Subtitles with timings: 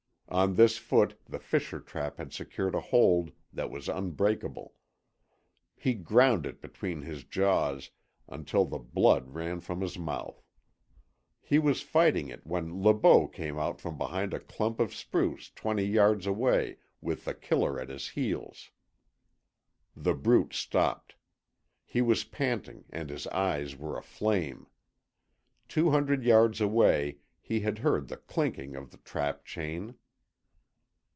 [0.33, 4.73] On this foot the fisher trap had secured a hold that was unbreakable.
[5.75, 7.89] He ground it between his jaws
[8.29, 10.41] until the blood ran from his mouth.
[11.41, 15.49] He was fighting it when Le Beau came out from behind a clump of spruce
[15.49, 18.71] twenty yards away with The Killer at his heels.
[19.97, 21.15] The Brute stopped.
[21.83, 24.67] He was panting, and his eyes were aflame.
[25.67, 29.95] Two hundred yards away he had heard the clinking of the trap chain.